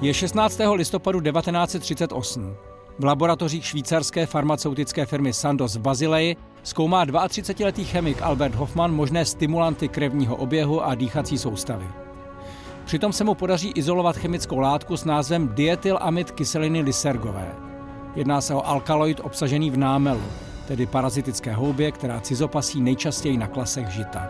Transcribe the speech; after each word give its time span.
Je 0.00 0.14
16. 0.14 0.60
listopadu 0.74 1.20
1938. 1.20 2.56
V 2.98 3.04
laboratořích 3.04 3.66
švýcarské 3.66 4.26
farmaceutické 4.26 5.06
firmy 5.06 5.32
Sandoz 5.32 5.76
v 5.76 5.80
Bazileji 5.80 6.36
zkoumá 6.62 7.06
32-letý 7.06 7.84
chemik 7.84 8.22
Albert 8.22 8.54
Hoffman 8.54 8.94
možné 8.94 9.24
stimulanty 9.24 9.88
krevního 9.88 10.36
oběhu 10.36 10.84
a 10.84 10.94
dýchací 10.94 11.38
soustavy. 11.38 11.86
Přitom 12.84 13.12
se 13.12 13.24
mu 13.24 13.34
podaří 13.34 13.72
izolovat 13.74 14.16
chemickou 14.16 14.58
látku 14.58 14.96
s 14.96 15.04
názvem 15.04 15.48
dietylamid 15.54 16.30
kyseliny 16.30 16.80
lysergové. 16.80 17.54
Jedná 18.16 18.40
se 18.40 18.54
o 18.54 18.66
alkaloid 18.66 19.20
obsažený 19.20 19.70
v 19.70 19.76
námelu, 19.76 20.22
tedy 20.68 20.86
parazitické 20.86 21.54
houbě, 21.54 21.92
která 21.92 22.20
cizopasí 22.20 22.80
nejčastěji 22.80 23.38
na 23.38 23.46
klasech 23.46 23.88
žita. 23.88 24.28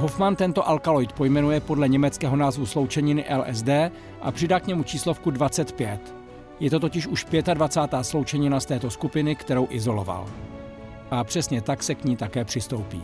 Hoffman 0.00 0.36
tento 0.36 0.68
alkaloid 0.68 1.12
pojmenuje 1.12 1.60
podle 1.60 1.88
německého 1.88 2.36
názvu 2.36 2.66
sloučeniny 2.66 3.24
LSD 3.36 3.68
a 4.20 4.32
přidá 4.32 4.60
k 4.60 4.66
němu 4.66 4.82
číslovku 4.82 5.30
25. 5.30 6.14
Je 6.60 6.70
to 6.70 6.80
totiž 6.80 7.06
už 7.06 7.26
25. 7.54 8.04
sloučenina 8.04 8.60
z 8.60 8.66
této 8.66 8.90
skupiny, 8.90 9.36
kterou 9.36 9.66
izoloval. 9.70 10.26
A 11.10 11.24
přesně 11.24 11.62
tak 11.62 11.82
se 11.82 11.94
k 11.94 12.04
ní 12.04 12.16
také 12.16 12.44
přistoupí. 12.44 13.02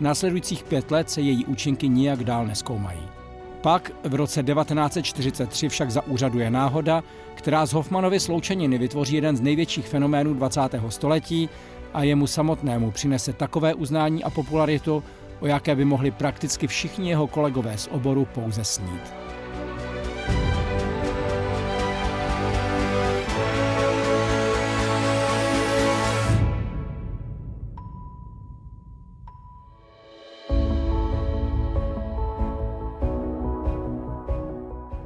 Následujících 0.00 0.62
pět 0.62 0.90
let 0.90 1.10
se 1.10 1.20
její 1.20 1.44
účinky 1.44 1.88
nijak 1.88 2.24
dál 2.24 2.46
neskoumají. 2.46 3.02
Pak 3.60 3.92
v 4.04 4.14
roce 4.14 4.42
1943 4.42 5.68
však 5.68 5.90
zaúřaduje 5.90 6.50
náhoda, 6.50 7.02
která 7.34 7.66
z 7.66 7.72
Hoffmanovy 7.72 8.20
sloučeniny 8.20 8.78
vytvoří 8.78 9.14
jeden 9.14 9.36
z 9.36 9.40
největších 9.40 9.88
fenoménů 9.88 10.34
20. 10.34 10.60
století 10.88 11.48
a 11.94 12.02
jemu 12.02 12.26
samotnému 12.26 12.90
přinese 12.90 13.32
takové 13.32 13.74
uznání 13.74 14.24
a 14.24 14.30
popularitu, 14.30 15.02
o 15.40 15.46
jaké 15.46 15.74
by 15.76 15.84
mohli 15.84 16.10
prakticky 16.10 16.66
všichni 16.66 17.08
jeho 17.08 17.26
kolegové 17.26 17.78
z 17.78 17.88
oboru 17.90 18.24
pouze 18.24 18.64
snít. 18.64 19.14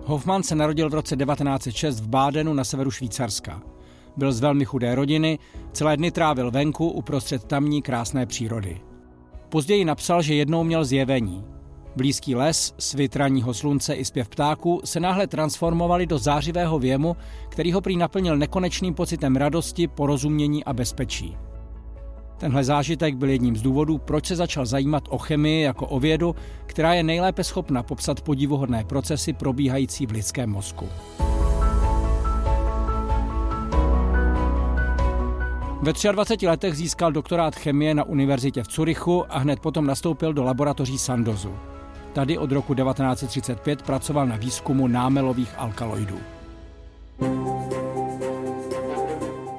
Hoffman 0.05 0.43
se 0.43 0.55
narodil 0.55 0.91
v 0.91 0.95
roce 0.95 1.17
1906 1.17 2.01
v 2.01 2.09
Bádenu 2.09 2.55
na 2.55 2.65
severu 2.65 2.91
Švýcarska. 2.91 3.63
Byl 4.17 4.33
z 4.33 4.41
velmi 4.41 4.65
chudé 4.65 4.95
rodiny, 4.95 5.39
celé 5.73 5.97
dny 5.97 6.11
trávil 6.11 6.51
venku 6.51 6.89
uprostřed 6.89 7.45
tamní 7.45 7.83
krásné 7.83 8.27
přírody. 8.27 8.92
Později 9.53 9.85
napsal, 9.85 10.23
že 10.23 10.35
jednou 10.35 10.65
měl 10.65 10.85
zjevení. 10.85 11.45
Blízký 11.97 12.35
les, 12.35 12.75
svit 12.79 13.17
ranního 13.17 13.55
slunce 13.55 13.95
i 13.95 14.05
zpěv 14.05 14.29
ptáků 14.29 14.81
se 14.85 15.01
náhle 15.01 15.27
transformovali 15.27 16.07
do 16.07 16.19
zářivého 16.19 16.79
věmu, 16.79 17.17
který 17.49 17.73
ho 17.73 17.81
prý 17.81 17.97
naplnil 17.97 18.37
nekonečným 18.37 18.95
pocitem 18.95 19.37
radosti, 19.37 19.89
porozumění 19.89 20.65
a 20.65 20.73
bezpečí. 20.73 21.37
Tenhle 22.39 22.65
zážitek 22.65 23.17
byl 23.17 23.29
jedním 23.29 23.57
z 23.57 23.63
důvodů, 23.63 23.99
proč 23.99 24.27
se 24.27 24.37
začal 24.37 24.67
zajímat 24.67 25.05
o 25.09 25.19
chemii 25.19 25.63
jako 25.63 25.87
o 25.87 26.01
vědu, 26.01 26.35
která 26.67 26.95
je 26.95 27.03
nejlépe 27.03 27.45
schopna 27.45 27.83
popsat 27.83 28.21
podivuhodné 28.21 28.85
procesy 28.85 29.33
probíhající 29.33 30.07
v 30.07 30.11
lidském 30.11 30.51
mozku. 30.51 30.89
Ve 35.83 35.93
23 36.13 36.47
letech 36.47 36.77
získal 36.77 37.13
doktorát 37.13 37.57
chemie 37.57 37.95
na 37.95 38.05
univerzitě 38.05 38.63
v 38.63 38.69
Curychu 38.69 39.25
a 39.29 39.39
hned 39.39 39.61
potom 39.61 39.87
nastoupil 39.87 40.33
do 40.33 40.45
laboratoří 40.45 40.99
Sandozu. 40.99 41.55
Tady 42.13 42.39
od 42.39 42.53
roku 42.53 42.75
1935 42.75 43.83
pracoval 43.83 44.27
na 44.27 44.37
výzkumu 44.37 44.87
námelových 44.87 45.55
alkaloidů. 45.57 46.19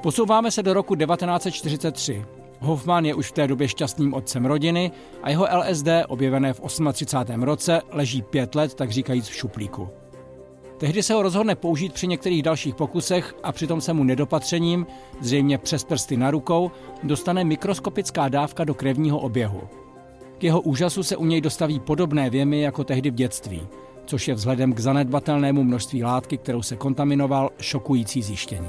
Posouváme 0.02 0.50
se 0.50 0.62
do 0.62 0.72
roku 0.72 0.94
1943. 0.94 2.24
Hoffman 2.60 3.04
je 3.04 3.14
už 3.14 3.28
v 3.28 3.32
té 3.32 3.46
době 3.46 3.68
šťastným 3.68 4.14
otcem 4.14 4.46
rodiny 4.46 4.92
a 5.22 5.30
jeho 5.30 5.46
LSD, 5.58 5.88
objevené 6.08 6.52
v 6.52 6.60
38. 6.92 7.42
roce, 7.42 7.82
leží 7.90 8.22
pět 8.22 8.54
let, 8.54 8.74
tak 8.74 8.90
říkajíc 8.90 9.28
v 9.28 9.34
šuplíku. 9.34 10.03
Tehdy 10.84 11.02
se 11.02 11.14
ho 11.14 11.22
rozhodne 11.22 11.54
použít 11.54 11.92
při 11.92 12.06
některých 12.06 12.42
dalších 12.42 12.74
pokusech 12.74 13.34
a 13.42 13.52
přitom 13.52 13.80
se 13.80 13.92
mu 13.92 14.04
nedopatřením, 14.04 14.86
zřejmě 15.20 15.58
přes 15.58 15.84
prsty 15.84 16.16
na 16.16 16.30
rukou, 16.30 16.70
dostane 17.02 17.44
mikroskopická 17.44 18.28
dávka 18.28 18.64
do 18.64 18.74
krevního 18.74 19.18
oběhu. 19.18 19.60
K 20.38 20.44
jeho 20.44 20.60
úžasu 20.60 21.02
se 21.02 21.16
u 21.16 21.24
něj 21.24 21.40
dostaví 21.40 21.80
podobné 21.80 22.30
věmy 22.30 22.60
jako 22.60 22.84
tehdy 22.84 23.10
v 23.10 23.14
dětství, 23.14 23.62
což 24.06 24.28
je 24.28 24.34
vzhledem 24.34 24.72
k 24.72 24.80
zanedbatelnému 24.80 25.64
množství 25.64 26.04
látky, 26.04 26.38
kterou 26.38 26.62
se 26.62 26.76
kontaminoval, 26.76 27.50
šokující 27.60 28.22
zjištění. 28.22 28.68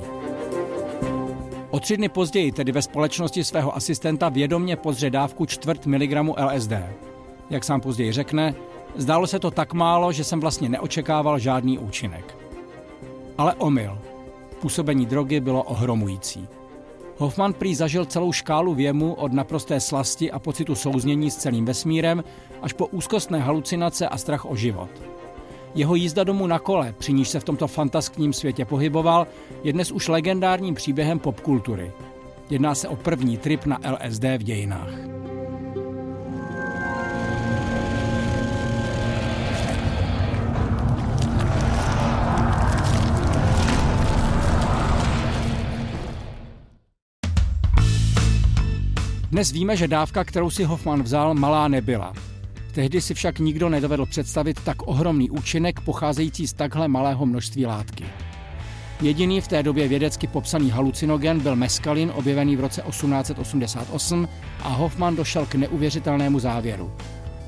O 1.69 1.79
tři 1.79 1.97
dny 1.97 2.09
později, 2.09 2.51
tedy 2.51 2.71
ve 2.71 2.81
společnosti 2.81 3.43
svého 3.43 3.75
asistenta, 3.75 4.29
vědomně 4.29 4.75
pozře 4.75 5.09
dávku 5.09 5.45
čtvrt 5.45 5.85
miligramu 5.85 6.35
LSD. 6.53 6.73
Jak 7.49 7.63
sám 7.63 7.81
později 7.81 8.11
řekne, 8.11 8.55
Zdálo 8.97 9.27
se 9.27 9.39
to 9.39 9.51
tak 9.51 9.73
málo, 9.73 10.11
že 10.11 10.23
jsem 10.23 10.39
vlastně 10.39 10.69
neočekával 10.69 11.39
žádný 11.39 11.79
účinek. 11.79 12.37
Ale 13.37 13.53
omyl. 13.53 13.97
Působení 14.61 15.05
drogy 15.05 15.39
bylo 15.39 15.63
ohromující. 15.63 16.47
Hoffman 17.17 17.53
prý 17.53 17.75
zažil 17.75 18.05
celou 18.05 18.31
škálu 18.31 18.73
věmu 18.73 19.13
od 19.13 19.33
naprosté 19.33 19.79
slasti 19.79 20.31
a 20.31 20.39
pocitu 20.39 20.75
souznění 20.75 21.31
s 21.31 21.35
celým 21.35 21.65
vesmírem 21.65 22.23
až 22.61 22.73
po 22.73 22.87
úzkostné 22.87 23.39
halucinace 23.39 24.09
a 24.09 24.17
strach 24.17 24.45
o 24.45 24.55
život. 24.55 24.89
Jeho 25.75 25.95
jízda 25.95 26.23
domů 26.23 26.47
na 26.47 26.59
kole, 26.59 26.93
při 26.97 27.13
níž 27.13 27.29
se 27.29 27.39
v 27.39 27.43
tomto 27.43 27.67
fantaskním 27.67 28.33
světě 28.33 28.65
pohyboval, 28.65 29.27
je 29.63 29.73
dnes 29.73 29.91
už 29.91 30.07
legendárním 30.07 30.75
příběhem 30.75 31.19
popkultury. 31.19 31.91
Jedná 32.49 32.75
se 32.75 32.87
o 32.87 32.95
první 32.95 33.37
trip 33.37 33.65
na 33.65 33.79
LSD 33.91 34.23
v 34.23 34.43
dějinách. 34.43 35.14
Dnes 49.35 49.51
víme, 49.51 49.77
že 49.77 49.87
dávka, 49.87 50.23
kterou 50.23 50.49
si 50.49 50.63
Hoffman 50.63 51.03
vzal, 51.03 51.33
malá 51.33 51.67
nebyla. 51.67 52.13
Tehdy 52.71 53.01
si 53.01 53.13
však 53.13 53.39
nikdo 53.39 53.69
nedovedl 53.69 54.05
představit 54.05 54.59
tak 54.63 54.87
ohromný 54.87 55.29
účinek 55.29 55.79
pocházející 55.79 56.47
z 56.47 56.53
takhle 56.53 56.87
malého 56.87 57.25
množství 57.25 57.65
látky. 57.65 58.05
Jediný 59.01 59.41
v 59.41 59.47
té 59.47 59.63
době 59.63 59.87
vědecky 59.87 60.27
popsaný 60.27 60.71
halucinogen 60.71 61.39
byl 61.39 61.55
meskalin, 61.55 62.11
objevený 62.15 62.55
v 62.55 62.59
roce 62.59 62.81
1888 62.81 64.27
a 64.63 64.69
Hoffman 64.69 65.15
došel 65.15 65.45
k 65.45 65.55
neuvěřitelnému 65.55 66.39
závěru. 66.39 66.91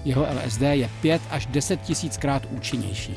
Jeho 0.05 0.27
LSD 0.45 0.61
je 0.61 0.89
5 1.01 1.21
až 1.29 1.45
10 1.45 1.81
tisíckrát 1.81 2.47
účinnější. 2.51 3.13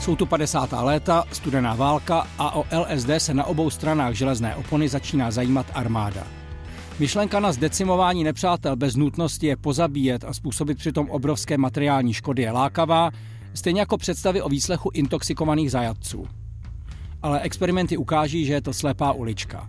Jsou 0.00 0.16
tu 0.16 0.26
50. 0.26 0.72
léta, 0.72 1.24
studená 1.32 1.74
válka 1.74 2.26
a 2.38 2.54
o 2.54 2.64
LSD 2.78 3.10
se 3.18 3.34
na 3.34 3.44
obou 3.44 3.70
stranách 3.70 4.14
železné 4.14 4.56
opony 4.56 4.88
začíná 4.88 5.30
zajímat 5.30 5.66
armáda. 5.74 6.26
Myšlenka 6.98 7.40
na 7.40 7.52
zdecimování 7.52 8.24
nepřátel 8.24 8.76
bez 8.76 8.96
nutnosti 8.96 9.46
je 9.46 9.56
pozabíjet 9.56 10.24
a 10.24 10.32
způsobit 10.32 10.78
přitom 10.78 11.10
obrovské 11.10 11.58
materiální 11.58 12.12
škody 12.12 12.42
je 12.42 12.52
lákavá, 12.52 13.10
stejně 13.54 13.80
jako 13.80 13.98
představy 13.98 14.42
o 14.42 14.48
výslechu 14.48 14.90
intoxikovaných 14.94 15.70
zajatců. 15.70 16.26
Ale 17.22 17.40
experimenty 17.40 17.96
ukáží, 17.96 18.44
že 18.44 18.52
je 18.52 18.62
to 18.62 18.72
slepá 18.72 19.12
ulička. 19.12 19.68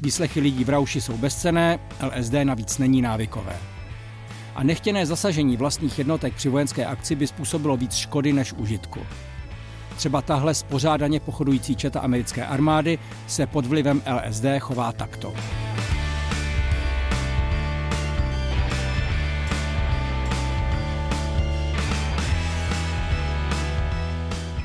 Výslechy 0.00 0.40
lidí 0.40 0.64
v 0.64 0.68
rauši 0.68 1.00
jsou 1.00 1.16
bezcené, 1.16 1.78
LSD 2.02 2.32
navíc 2.44 2.78
není 2.78 3.02
návykové. 3.02 3.56
A 4.54 4.62
nechtěné 4.62 5.06
zasažení 5.06 5.56
vlastních 5.56 5.98
jednotek 5.98 6.34
při 6.34 6.48
vojenské 6.48 6.86
akci 6.86 7.14
by 7.14 7.26
způsobilo 7.26 7.76
víc 7.76 7.94
škody 7.94 8.32
než 8.32 8.52
užitku. 8.52 9.00
Třeba 9.96 10.22
tahle 10.22 10.54
spořádaně 10.54 11.20
pochodující 11.20 11.76
četa 11.76 12.00
americké 12.00 12.46
armády 12.46 12.98
se 13.26 13.46
pod 13.46 13.66
vlivem 13.66 14.02
LSD 14.06 14.44
chová 14.58 14.92
takto. 14.92 15.34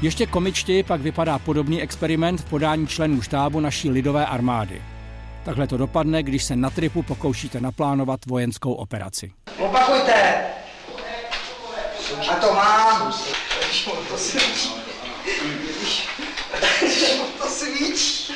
Ještě 0.02 0.26
komičtěji 0.26 0.84
pak 0.84 1.02
vypadá 1.02 1.40
podobný 1.40 1.82
experiment 1.82 2.42
v 2.42 2.46
podání 2.46 2.88
členů 2.88 3.22
štábu 3.22 3.60
naší 3.60 3.90
lidové 3.90 4.26
armády. 4.26 4.82
Takhle 5.46 5.68
to 5.68 5.78
dopadne, 5.78 6.24
když 6.24 6.44
se 6.44 6.56
na 6.56 6.70
tripu 6.70 7.04
pokoušíte 7.04 7.62
naplánovat 7.62 8.20
vojenskou 8.26 8.74
operaci. 8.74 9.32
Opakujte! 9.60 10.44
A 12.32 12.36
to 12.36 12.54
mám! 12.54 13.14
To 17.40 17.44
To 17.44 17.50
svíč! 17.50 18.32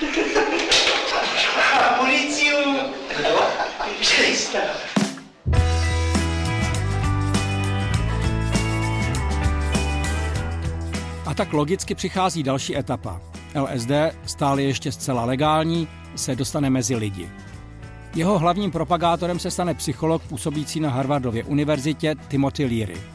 Municiu! 2.02 2.58
A 11.26 11.34
tak 11.34 11.54
logicky 11.54 11.96
přichází 11.96 12.44
další 12.44 12.78
etapa. 12.78 13.22
LSD, 13.56 13.92
stále 14.26 14.62
ještě 14.64 14.92
zcela 14.92 15.26
legální, 15.26 15.88
se 16.16 16.36
dostane 16.36 16.70
mezi 16.70 16.96
lidi. 16.96 17.30
Jeho 18.16 18.40
hlavním 18.40 18.72
propagátorem 18.72 19.40
se 19.40 19.52
stane 19.52 19.74
psycholog 19.74 20.22
působící 20.24 20.80
na 20.80 20.90
Harvardově 20.90 21.44
univerzitě 21.44 22.16
Timothy 22.28 22.66
Leary. 22.66 23.15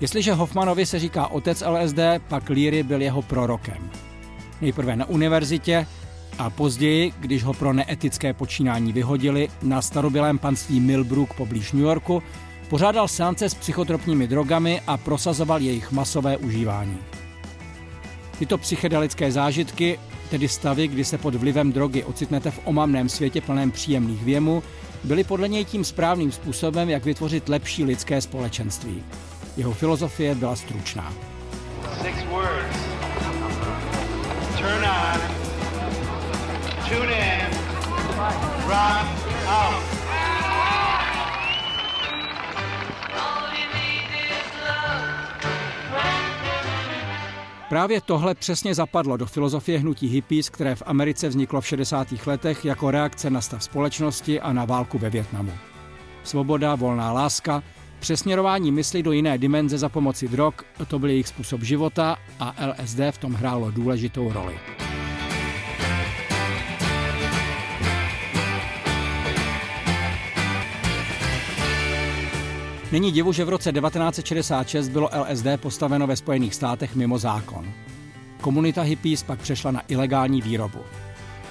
Jestliže 0.00 0.32
Hoffmanovi 0.32 0.86
se 0.86 0.98
říká 0.98 1.26
otec 1.26 1.62
LSD, 1.66 1.98
pak 2.28 2.50
Leary 2.50 2.82
byl 2.82 3.02
jeho 3.02 3.22
prorokem. 3.22 3.90
Nejprve 4.60 4.96
na 4.96 5.08
univerzitě 5.08 5.86
a 6.38 6.50
později, 6.50 7.12
když 7.20 7.44
ho 7.44 7.54
pro 7.54 7.72
neetické 7.72 8.32
počínání 8.32 8.92
vyhodili, 8.92 9.48
na 9.62 9.82
starobylém 9.82 10.38
panství 10.38 10.80
Millbrook 10.80 11.34
poblíž 11.34 11.72
New 11.72 11.82
Yorku, 11.82 12.22
pořádal 12.68 13.08
seance 13.08 13.48
s 13.48 13.54
psychotropními 13.54 14.26
drogami 14.26 14.80
a 14.86 14.96
prosazoval 14.96 15.60
jejich 15.60 15.92
masové 15.92 16.36
užívání. 16.36 16.98
Tyto 18.38 18.58
psychedelické 18.58 19.32
zážitky, 19.32 19.98
tedy 20.30 20.48
stavy, 20.48 20.88
kdy 20.88 21.04
se 21.04 21.18
pod 21.18 21.34
vlivem 21.34 21.72
drogy 21.72 22.04
ocitnete 22.04 22.50
v 22.50 22.60
omamném 22.64 23.08
světě 23.08 23.40
plném 23.40 23.70
příjemných 23.70 24.24
věmů, 24.24 24.62
byly 25.04 25.24
podle 25.24 25.48
něj 25.48 25.64
tím 25.64 25.84
správným 25.84 26.32
způsobem, 26.32 26.88
jak 26.88 27.04
vytvořit 27.04 27.48
lepší 27.48 27.84
lidské 27.84 28.20
společenství. 28.20 29.02
Jeho 29.56 29.72
filozofie 29.72 30.34
byla 30.34 30.56
stručná. 30.56 31.12
Právě 47.68 48.00
tohle 48.00 48.34
přesně 48.34 48.74
zapadlo 48.74 49.16
do 49.16 49.26
filozofie 49.26 49.78
hnutí 49.78 50.06
hippies, 50.08 50.48
které 50.48 50.74
v 50.74 50.82
Americe 50.86 51.28
vzniklo 51.28 51.60
v 51.60 51.66
60. 51.66 52.08
letech 52.26 52.64
jako 52.64 52.90
reakce 52.90 53.30
na 53.30 53.40
stav 53.40 53.64
společnosti 53.64 54.40
a 54.40 54.52
na 54.52 54.64
válku 54.64 54.98
ve 54.98 55.10
Větnamu. 55.10 55.52
Svoboda, 56.24 56.74
volná 56.74 57.12
láska, 57.12 57.62
přesměrování 58.04 58.72
mysli 58.72 59.02
do 59.02 59.12
jiné 59.12 59.38
dimenze 59.38 59.78
za 59.78 59.88
pomoci 59.88 60.28
drog, 60.28 60.54
to 60.88 60.98
byl 60.98 61.08
jejich 61.08 61.28
způsob 61.28 61.62
života 61.62 62.16
a 62.40 62.54
LSD 62.66 62.98
v 63.10 63.18
tom 63.18 63.34
hrálo 63.34 63.70
důležitou 63.70 64.32
roli. 64.32 64.58
Není 72.92 73.12
divu, 73.12 73.32
že 73.32 73.44
v 73.44 73.48
roce 73.48 73.72
1966 73.72 74.88
bylo 74.88 75.10
LSD 75.30 75.46
postaveno 75.56 76.06
ve 76.06 76.16
Spojených 76.16 76.54
státech 76.54 76.94
mimo 76.94 77.18
zákon. 77.18 77.72
Komunita 78.40 78.82
hippies 78.82 79.22
pak 79.22 79.40
přešla 79.40 79.70
na 79.70 79.82
ilegální 79.88 80.42
výrobu. 80.42 80.78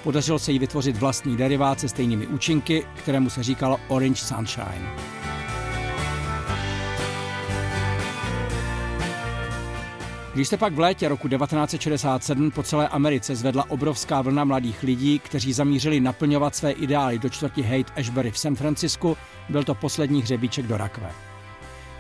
Podařilo 0.04 0.40
se 0.40 0.52
jí 0.52 0.60
vytvořit 0.60 0.98
vlastní 0.98 1.38
derivát 1.38 1.80
se 1.80 1.90
stejnými 1.90 2.28
účinky, 2.28 2.86
kterému 2.96 3.30
se 3.30 3.44
říkalo 3.44 3.80
Orange 3.88 4.22
Sunshine. 4.22 5.23
Když 10.34 10.48
se 10.48 10.58
pak 10.58 10.74
v 10.74 10.80
létě 10.80 11.08
roku 11.08 11.28
1967 11.28 12.52
po 12.52 12.64
celé 12.64 12.88
Americe 12.88 13.36
zvedla 13.36 13.66
obrovská 13.70 14.22
vlna 14.22 14.44
mladých 14.44 14.84
lidí, 14.84 15.20
kteří 15.20 15.54
zamířili 15.54 16.00
naplňovat 16.00 16.56
své 16.56 16.72
ideály 16.72 17.20
do 17.20 17.30
čtvrti 17.30 17.62
Haight 17.62 17.94
Ashbury 17.98 18.32
v 18.32 18.38
San 18.38 18.56
Francisku, 18.56 19.18
byl 19.50 19.64
to 19.64 19.76
poslední 19.76 20.22
hřebíček 20.22 20.68
do 20.68 20.78
rakve. 20.78 21.12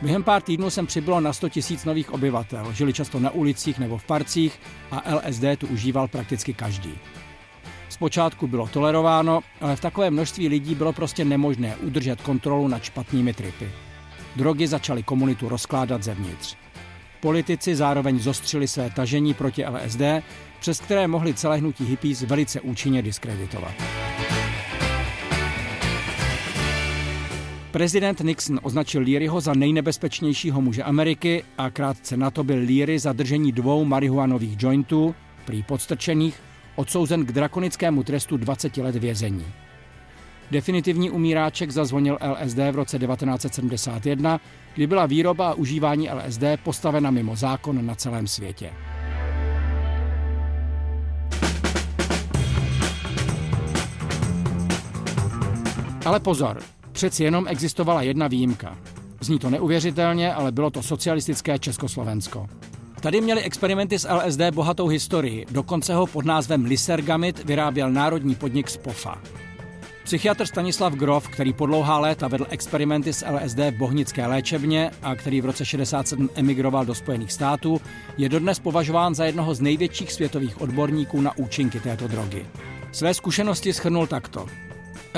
Během 0.01 0.23
pár 0.23 0.41
týdnů 0.41 0.69
jsem 0.69 0.87
přibylo 0.87 1.19
na 1.19 1.33
100 1.33 1.49
tisíc 1.49 1.85
nových 1.85 2.13
obyvatel, 2.13 2.73
žili 2.73 2.93
často 2.93 3.19
na 3.19 3.29
ulicích 3.29 3.79
nebo 3.79 3.97
v 3.97 4.03
parcích 4.03 4.59
a 4.91 5.15
LSD 5.15 5.43
tu 5.57 5.67
užíval 5.67 6.07
prakticky 6.07 6.53
každý. 6.53 6.93
Zpočátku 7.89 8.47
bylo 8.47 8.67
tolerováno, 8.67 9.41
ale 9.61 9.75
v 9.75 9.81
takové 9.81 10.11
množství 10.11 10.47
lidí 10.47 10.75
bylo 10.75 10.93
prostě 10.93 11.25
nemožné 11.25 11.75
udržet 11.75 12.21
kontrolu 12.21 12.67
nad 12.67 12.83
špatnými 12.83 13.33
tripy. 13.33 13.71
Drogy 14.35 14.67
začaly 14.67 15.03
komunitu 15.03 15.49
rozkládat 15.49 16.03
zevnitř. 16.03 16.55
Politici 17.23 17.75
zároveň 17.75 18.19
zostřili 18.19 18.67
své 18.67 18.89
tažení 18.89 19.33
proti 19.33 19.65
LSD, 19.65 20.01
přes 20.59 20.79
které 20.79 21.07
mohli 21.07 21.33
celé 21.33 21.57
hnutí 21.57 21.85
hippies 21.85 22.21
velice 22.21 22.61
účinně 22.61 23.01
diskreditovat. 23.01 23.71
Prezident 27.71 28.19
Nixon 28.19 28.59
označil 28.63 29.01
Learyho 29.01 29.41
za 29.41 29.53
nejnebezpečnějšího 29.53 30.61
muže 30.61 30.83
Ameriky 30.83 31.43
a 31.57 31.69
krátce 31.69 32.17
na 32.17 32.31
to 32.31 32.43
byl 32.43 32.57
Leary 32.57 32.99
za 32.99 33.13
držení 33.13 33.51
dvou 33.51 33.85
marihuanových 33.85 34.63
jointů, 34.63 35.15
prý 35.45 35.63
podstrčených, 35.63 36.39
odsouzen 36.75 37.25
k 37.25 37.31
drakonickému 37.31 38.03
trestu 38.03 38.37
20 38.37 38.77
let 38.77 38.95
vězení. 38.95 39.45
Definitivní 40.53 41.09
umíráček 41.09 41.71
zazvonil 41.71 42.17
LSD 42.21 42.57
v 42.57 42.75
roce 42.75 42.99
1971, 42.99 44.39
kdy 44.75 44.87
byla 44.87 45.05
výroba 45.05 45.49
a 45.49 45.53
užívání 45.53 46.09
LSD 46.09 46.43
postavena 46.63 47.11
mimo 47.11 47.35
zákon 47.35 47.85
na 47.85 47.95
celém 47.95 48.27
světě. 48.27 48.69
Ale 56.05 56.19
pozor, 56.19 56.59
Přeci 56.91 57.23
jenom 57.23 57.47
existovala 57.47 58.01
jedna 58.01 58.27
výjimka. 58.27 58.77
Zní 59.21 59.39
to 59.39 59.49
neuvěřitelně, 59.49 60.33
ale 60.33 60.51
bylo 60.51 60.69
to 60.69 60.83
socialistické 60.83 61.59
Československo. 61.59 62.47
Tady 63.01 63.21
měli 63.21 63.41
experimenty 63.41 63.99
s 63.99 64.09
LSD 64.13 64.41
bohatou 64.53 64.87
historii, 64.87 65.45
dokonce 65.51 65.95
ho 65.95 66.07
pod 66.07 66.25
názvem 66.25 66.65
Lysergamid 66.65 67.45
vyráběl 67.45 67.91
národní 67.91 68.35
podnik 68.35 68.69
Spofa. 68.69 69.21
Psychiatr 70.03 70.45
Stanislav 70.45 70.93
Grof, 70.93 71.27
který 71.27 71.53
po 71.53 71.65
dlouhá 71.65 71.99
léta 71.99 72.27
vedl 72.27 72.45
experimenty 72.49 73.13
s 73.13 73.25
LSD 73.25 73.57
v 73.57 73.71
bohnické 73.71 74.27
léčebně 74.27 74.91
a 75.01 75.15
který 75.15 75.41
v 75.41 75.45
roce 75.45 75.65
67 75.65 76.29
emigroval 76.35 76.85
do 76.85 76.95
Spojených 76.95 77.31
států, 77.31 77.81
je 78.17 78.29
dodnes 78.29 78.59
považován 78.59 79.15
za 79.15 79.25
jednoho 79.25 79.55
z 79.55 79.61
největších 79.61 80.11
světových 80.11 80.61
odborníků 80.61 81.21
na 81.21 81.37
účinky 81.37 81.79
této 81.79 82.07
drogy. 82.07 82.45
Své 82.91 83.13
zkušenosti 83.13 83.73
schrnul 83.73 84.07
takto. 84.07 84.47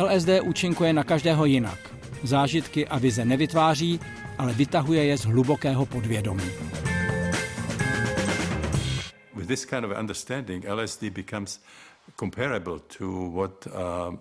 LSD 0.02 0.30
účinkuje 0.44 0.94
na 0.94 1.04
každého 1.04 1.46
jinak. 1.46 1.80
Zážitky 2.24 2.88
a 2.88 3.00
vize 3.00 3.26
nevytváří, 3.26 4.00
ale 4.38 4.54
vytahuje 4.54 5.06
je 5.06 5.18
z 5.18 5.26
hlubokého 5.26 5.86
podvědomí. 5.86 6.50
With 9.36 9.48
this 9.48 9.66
kind 9.66 9.86
of 9.86 9.92
understanding, 10.00 10.66
LSD 10.70 11.04
becomes 11.04 11.60
comparable 12.16 12.80
to 12.98 13.30
what 13.30 13.68
uh, 13.68 14.14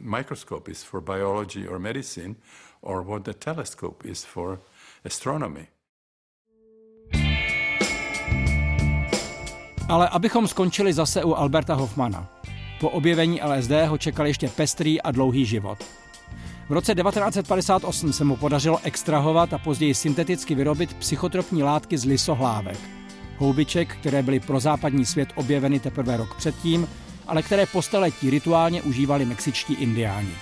microscope 0.00 0.70
is 0.70 0.82
for 0.82 1.00
biology 1.00 1.68
or 1.68 1.78
medicine, 1.78 2.36
or 2.82 3.02
what 3.02 3.24
the 3.24 3.34
telescope 3.34 4.08
is 4.08 4.24
for 4.24 4.58
astronomy. 5.04 5.66
Ale 9.88 10.08
abychom 10.08 10.48
skončili 10.48 10.92
zase 10.92 11.24
u 11.24 11.34
Alberta 11.34 11.74
Hoffmana. 11.74 12.28
Po 12.80 12.90
objevení 12.90 13.40
LSD 13.42 13.70
ho 13.86 13.98
čekal 13.98 14.26
ještě 14.26 14.48
pestrý 14.48 15.02
a 15.02 15.10
dlouhý 15.10 15.46
život. 15.46 15.78
V 16.68 16.72
roce 16.72 16.94
1958 16.94 18.12
se 18.12 18.24
mu 18.24 18.36
podařilo 18.36 18.78
extrahovat 18.82 19.52
a 19.52 19.58
později 19.58 19.94
synteticky 19.94 20.54
vyrobit 20.54 20.94
psychotropní 20.94 21.62
látky 21.62 21.98
z 21.98 22.04
lisohlávek. 22.04 22.78
Houbiček, 23.38 23.96
které 23.96 24.22
byly 24.22 24.40
pro 24.40 24.60
západní 24.60 25.06
svět 25.06 25.28
objeveny 25.34 25.80
teprve 25.80 26.16
rok 26.16 26.36
předtím, 26.36 26.88
ale 27.26 27.42
které 27.42 27.66
po 27.66 27.82
staletí 27.82 28.30
rituálně 28.30 28.82
užívali 28.82 29.24
mexičtí 29.24 29.74
indiáni. 29.74 30.34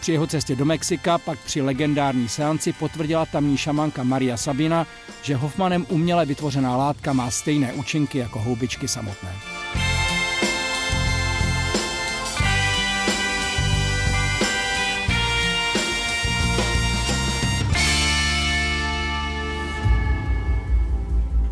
Při 0.00 0.12
jeho 0.12 0.26
cestě 0.26 0.56
do 0.56 0.64
Mexika 0.64 1.18
pak 1.18 1.38
při 1.38 1.62
legendární 1.62 2.28
seanci 2.28 2.72
potvrdila 2.72 3.26
tamní 3.26 3.56
šamanka 3.56 4.02
Maria 4.02 4.36
Sabina, 4.36 4.86
že 5.22 5.36
Hoffmanem 5.36 5.86
uměle 5.88 6.26
vytvořená 6.26 6.76
látka 6.76 7.12
má 7.12 7.30
stejné 7.30 7.72
účinky 7.72 8.18
jako 8.18 8.38
houbičky 8.38 8.88
samotné. 8.88 9.32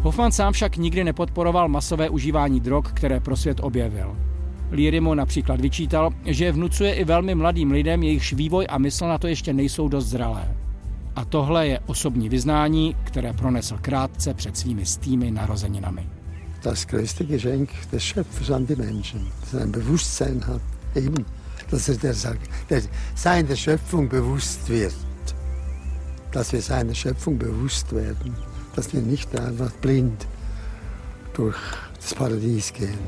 Hoffman 0.03 0.33
sám 0.33 0.53
však 0.53 0.77
nikdy 0.77 1.05
nepodporoval 1.05 1.69
masové 1.69 2.09
užívání 2.09 2.61
drog, 2.61 2.85
které 2.95 3.21
pro 3.21 3.37
svět 3.37 3.61
objevil. 3.61 4.32
Mu 5.01 5.15
například 5.15 5.61
vyčítal, 5.61 6.11
že 6.25 6.53
vnucuje 6.53 6.95
i 6.95 7.05
velmi 7.05 7.35
mladým 7.35 7.71
lidem, 7.71 8.03
jejichž 8.03 8.33
vývoj 8.33 8.67
a 8.69 8.79
mysl 8.79 9.09
na 9.09 9.19
to 9.19 9.27
ještě 9.27 9.53
nejsou 9.53 9.89
dost 9.89 10.07
zralé. 10.07 10.57
A 11.17 11.25
tohle 11.25 11.67
je 11.67 11.81
osobní 11.87 12.29
vyznání, 12.29 12.97
které 13.05 13.33
pronesl 13.33 13.79
krátce 13.83 14.35
před 14.35 14.57
svými 14.57 14.87
stými 14.87 15.31
narozeninami. 15.31 16.07
Das 16.63 16.87
größte 16.87 17.25
Geschenk 17.25 17.71
des 17.93 18.03
Schöpfers 18.03 18.51
an 18.51 18.67
die 18.67 18.77
Menschen, 18.77 19.21
dass 19.41 19.63
ein 19.63 19.73
Bewusstsein 19.73 20.41
hat, 20.47 20.63
eben, 20.95 21.25
dass 21.71 21.89
er 21.89 21.97
der, 21.97 22.15
der 22.71 22.83
seiner 23.17 23.57
Schöpfung 23.57 24.09
bewusst 24.09 24.69
wird, 24.69 24.95
dass 26.31 26.53
wir 26.53 26.63
seiner 26.63 26.95
Schöpfung 26.95 27.39
bewusst 27.39 27.93
werden 27.93 28.35
dass 28.75 28.93
wir 28.93 29.01
nicht 29.01 29.39
einfach 29.39 29.73
blind 29.73 30.27
durch 31.35 31.57
das 32.01 32.15
Paradies 32.15 32.73
gehen. 32.73 32.99